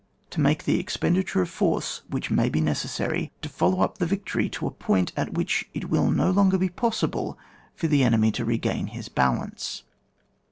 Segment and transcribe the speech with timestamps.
[0.31, 4.49] To mfiJce the expenditure of force which may be necessary to follow up the victory
[4.49, 7.37] to a point at which it will no longer be possible
[7.75, 9.83] for the enemy to re gain his balance.